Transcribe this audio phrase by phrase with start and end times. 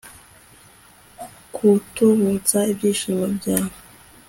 [1.53, 3.75] kutuvutsa ibyishimo byawe